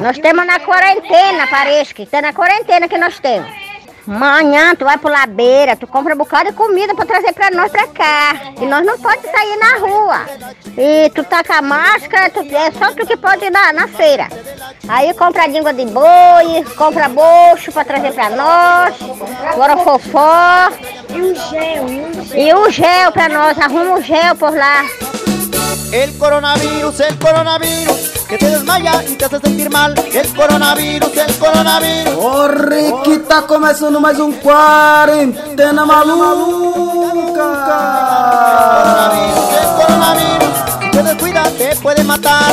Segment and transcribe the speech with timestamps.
[0.00, 3.50] Nós temos na quarentena, parece que tá na quarentena que nós temos.
[4.06, 7.70] Manhã tu vai pro labeira, tu compra um bocado de comida pra trazer pra nós
[7.70, 8.34] pra cá.
[8.58, 10.26] E nós não pode sair na rua.
[10.76, 13.86] E tu tá com a máscara, tu, é só tu que pode ir na, na
[13.88, 14.26] feira.
[14.88, 18.96] Aí compra língua de boi, compra bocho pra trazer pra nós,
[19.52, 20.70] agora fofó.
[21.10, 22.38] E o gel, e o gel.
[22.38, 24.82] E o gel pra nós, arruma o gel por lá.
[25.92, 29.94] El coronavirus, el coronavirus, que te desmaya y te hace sentir mal.
[30.12, 32.14] El coronavirus, el coronavirus.
[32.14, 37.50] Corre que tá começando mais um Quarentena Maluca!
[38.82, 42.52] Coronavirus, el coronavirus, si te descuidas te puede matar.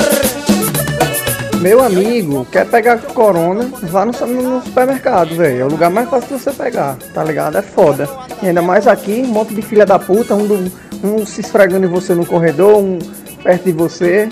[1.61, 5.61] Meu amigo, quer pegar corona, vá no, no supermercado, velho.
[5.61, 7.57] É o lugar mais fácil de você pegar, tá ligado?
[7.57, 8.07] É foda.
[8.41, 10.71] E ainda mais aqui, um monte de filha da puta, um, do-
[11.03, 12.99] um se esfregando em você no corredor, um
[13.43, 14.29] perto de você.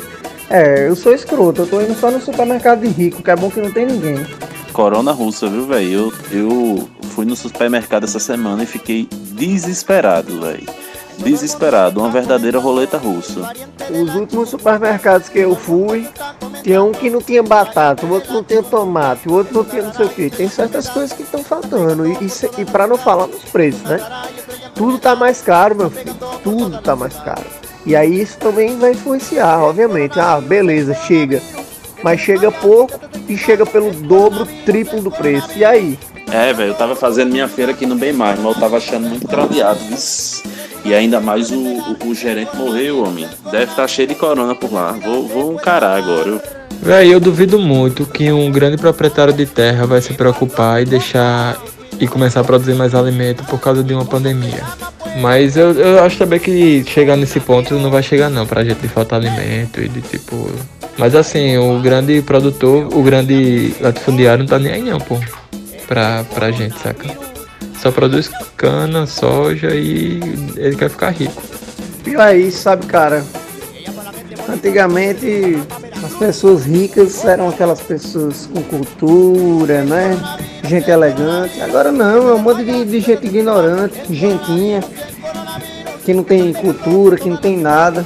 [0.49, 3.49] É, eu sou escroto, eu tô indo só no supermercado de rico, que é bom
[3.49, 4.25] que não tem ninguém.
[4.71, 6.13] Corona russa, viu, velho?
[6.31, 10.67] Eu, eu fui no supermercado essa semana e fiquei desesperado, velho.
[11.17, 13.53] Desesperado, uma verdadeira roleta russa.
[13.89, 16.07] Os últimos supermercados que eu fui,
[16.61, 19.83] tinha um que não tinha batata, o outro não tinha tomate, o outro não tinha
[19.83, 20.29] não sei o que.
[20.29, 22.05] Tem certas coisas que estão faltando.
[22.05, 23.97] E, e, e pra não falar nos preços, né?
[24.75, 26.13] Tudo tá mais caro, meu filho.
[26.43, 27.45] Tudo tá mais caro.
[27.85, 30.19] E aí isso também vai influenciar, obviamente.
[30.19, 31.41] Ah, beleza, chega.
[32.03, 35.49] Mas chega pouco e chega pelo dobro, triplo do preço.
[35.55, 35.97] E aí?
[36.31, 39.07] É, velho, eu tava fazendo minha feira aqui no Bem Mais, mas eu tava achando
[39.07, 40.43] muito craviado, viss.
[40.83, 43.27] E ainda mais o, o, o gerente morreu, homem.
[43.51, 44.91] Deve estar cheio de corona por lá.
[44.91, 46.29] Vou, vou encarar agora.
[46.29, 46.41] Eu-
[46.81, 51.57] Véi, eu duvido muito que um grande proprietário de terra vai se preocupar e deixar
[51.99, 54.61] e começar a produzir mais alimento por causa de uma pandemia.
[55.15, 58.87] Mas eu, eu acho também que chegar nesse ponto não vai chegar não, pra gente
[58.89, 60.51] faltar alimento e de tipo.
[60.97, 65.17] Mas assim, o grande produtor, o grande latifundiário não tá nem aí não, pô.
[65.87, 67.09] Pra, pra gente, saca?
[67.81, 70.19] Só produz cana, soja e
[70.57, 71.41] ele quer ficar rico.
[72.03, 73.23] Pior isso, sabe, cara?
[74.49, 75.57] Antigamente
[76.05, 80.17] as pessoas ricas eram aquelas pessoas com cultura, né?
[80.63, 81.59] Gente elegante.
[81.61, 84.83] Agora não, é um monte de, de gente ignorante, gentinha,
[86.03, 88.05] que não tem cultura, que não tem nada.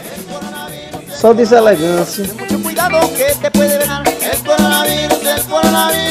[1.09, 2.25] Só deselegância.
[2.63, 3.49] Cuidado que te.
[4.29, 6.08] El coronavirus, el coronavirus,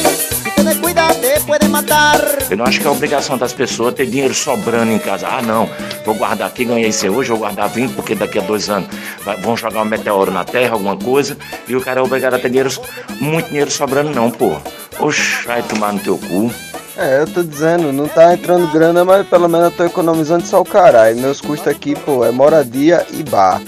[1.79, 2.19] matar.
[2.49, 5.27] Eu não acho que é obrigação das pessoas ter dinheiro sobrando em casa.
[5.27, 5.69] Ah, não,
[6.05, 8.89] vou guardar aqui, ganhei esse hoje, vou guardar 20, porque daqui a dois anos
[9.41, 11.37] vão jogar um meteoro na Terra, alguma coisa,
[11.67, 12.69] e o cara é obrigado a ter dinheiro,
[13.19, 14.57] muito dinheiro sobrando, não, pô.
[14.99, 16.51] Oxe, vai tomar no teu cu.
[16.97, 20.59] É, eu tô dizendo, não tá entrando grana, mas pelo menos eu tô economizando só
[20.59, 21.17] o caralho.
[21.17, 23.61] Meus custos aqui, pô, é moradia e bar.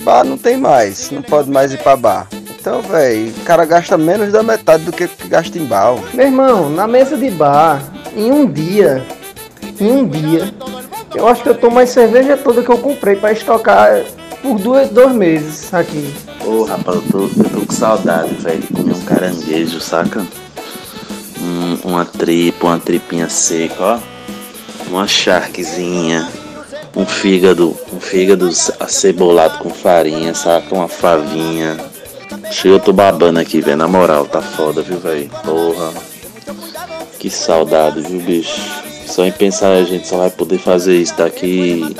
[0.00, 2.26] Bar não tem mais, não pode mais ir pra bar.
[2.66, 5.92] Então, velho, o cara gasta menos da metade do que gasta em bar.
[5.92, 5.98] ó.
[6.12, 7.80] Meu irmão, na mesa de bar,
[8.16, 9.06] em um dia,
[9.80, 10.52] em um dia,
[11.14, 14.02] eu acho que eu tomo mais cerveja toda que eu comprei pra estocar
[14.42, 16.12] por dois, dois meses aqui.
[16.44, 20.26] Ô, rapaz, eu tô, eu tô com saudade, velho, de comer um caranguejo, saca?
[21.40, 23.98] Um- uma tripa, uma tripinha seca, ó.
[24.88, 26.28] Uma charquezinha.
[26.96, 28.50] Um fígado, um fígado
[28.80, 30.74] acebolado com farinha, saca?
[30.74, 31.76] Uma favinha.
[32.50, 35.28] Chega, eu tô babando aqui, velho, na moral, tá foda, viu, velho?
[35.44, 35.92] Porra.
[37.18, 38.60] Que saudade, viu, bicho?
[39.06, 41.94] Só em pensar a gente só vai poder fazer isso daqui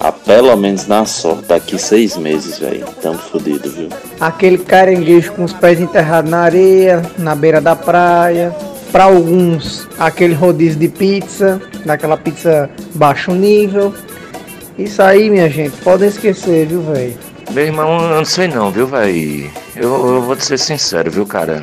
[0.00, 2.86] a pelo menos na sorte, daqui seis meses, velho.
[3.02, 3.88] Tamo fudido, viu?
[4.20, 8.54] Aquele caranguejo com os pés enterrados na areia, na beira da praia.
[8.92, 13.94] Para alguns, aquele rodízio de pizza, daquela pizza baixo nível.
[14.78, 17.18] Isso aí, minha gente, podem esquecer, viu, velho?
[17.50, 19.50] Meu irmão, eu não sei não, viu, véi?
[19.80, 21.62] Eu, eu vou te ser sincero, viu, cara?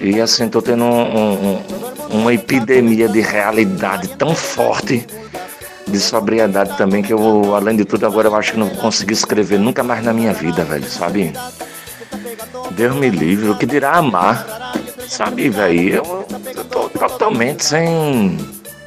[0.00, 1.62] E assim, tô tendo um- um- um-
[2.20, 5.06] uma epidemia de realidade tão forte,
[5.86, 9.14] de sobriedade também, que eu, além de tudo, agora eu acho que não vou conseguir
[9.14, 11.32] escrever nunca mais na minha vida, velho, sabe?
[12.72, 14.72] Deus me livre, o que dirá amar,
[15.08, 15.94] sabe, velho?
[15.96, 16.26] Eu,
[16.56, 18.36] eu tô totalmente sem.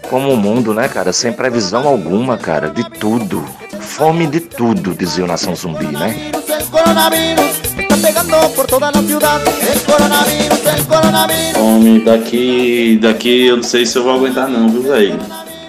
[0.10, 1.14] Como o mundo, né, cara?
[1.14, 3.46] Sem previsão alguma, cara, de tudo.
[3.80, 6.32] Fome de tudo, dizia o Nação Zumbi, né?
[6.52, 9.42] El coronavirus está pegando por toda la ciudad.
[9.72, 11.58] El coronavirus, el coronavirus.
[11.58, 15.18] Homem, daqui, daqui eu não sei se eu vou aguentar não, viu, velho?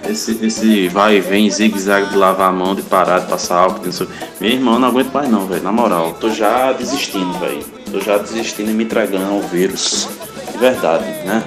[0.09, 3.85] Esse, esse vai e vem, zigue-zague de lavar a mão, de parar, de passar álcool,
[3.85, 4.07] não sei.
[4.41, 6.17] Meu irmão, não aguento mais não, velho, na moral.
[6.19, 7.63] Tô já desistindo, velho.
[7.89, 10.09] Tô já desistindo e me entregando ao vírus.
[10.51, 11.41] De verdade, né?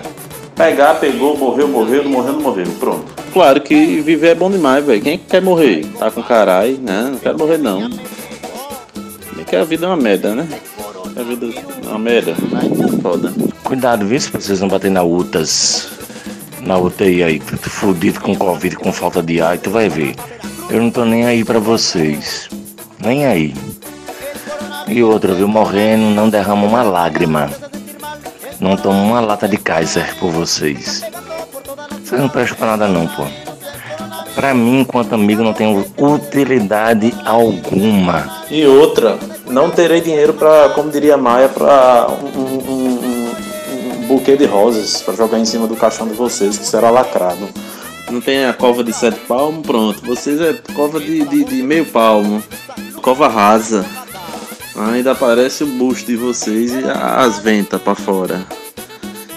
[0.55, 2.67] Pegar, pegou, morreu, morreu, não morreu, não morreu.
[2.81, 3.05] Pronto.
[3.35, 5.03] Claro que viver é bom demais, velho.
[5.03, 5.85] Quem que quer morrer?
[5.99, 7.11] Tá com caralho, né?
[7.13, 7.91] Não quero morrer não.
[9.37, 10.49] Bem que a vida é uma merda, né?
[11.15, 12.35] A vida é uma merda.
[13.03, 13.33] Foda.
[13.63, 15.91] Cuidado, vê se vocês não batem na UTAS.
[16.63, 20.17] Na UTI aí, fudido com Covid, com falta de ar, tu vai ver.
[20.71, 22.49] Eu não tô nem aí pra vocês.
[22.99, 23.55] Nem aí.
[24.89, 25.47] E outra, viu?
[25.47, 27.51] Morrendo, não derrama uma lágrima.
[28.59, 31.05] Não tomo uma lata de Kaiser por vocês.
[32.03, 33.25] Vocês não prestam pra nada não, pô.
[34.35, 38.36] Pra mim, enquanto amigo, não tem utilidade alguma.
[38.51, 43.31] E outra, não terei dinheiro pra, como diria Maia, pra um, um, um,
[44.03, 47.49] um buquê de rosas pra jogar em cima do caixão de vocês, que será lacrado.
[48.11, 50.01] Não tem a cova de sete palmos, pronto.
[50.07, 52.41] Vocês é cova de, de, de meio palmo.
[53.03, 53.85] Cova rasa.
[54.77, 58.47] Ainda aparece o busto de vocês e as ventas pra fora.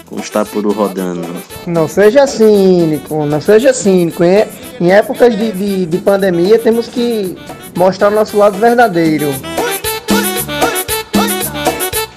[0.06, 1.26] Com os tapuru rodando.
[1.66, 4.22] Não seja cínico, não seja cínico.
[4.22, 4.44] Em,
[4.80, 7.36] em épocas de, de, de pandemia temos que
[7.80, 9.34] mostrar o nosso lado verdadeiro.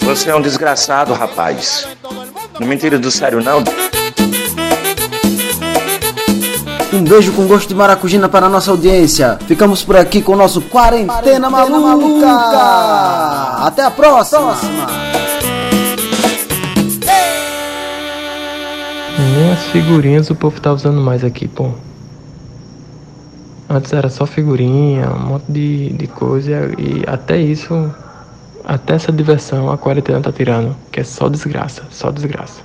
[0.01, 1.87] Você é um desgraçado, rapaz.
[2.59, 3.63] Não me tire do sério, não.
[6.91, 9.39] Um beijo com gosto de maracujina para a nossa audiência.
[9.47, 12.27] Ficamos por aqui com o nosso Quarentena, Maluca.
[13.65, 14.57] Até a próxima.
[19.17, 21.71] Nem as figurinhas o povo tá usando mais aqui, pô.
[23.73, 27.73] Antes era só figurinha, um monte de, de coisa e até isso,
[28.63, 32.61] até essa diversão a quarentena tá tirando, que é só desgraça, só desgraça.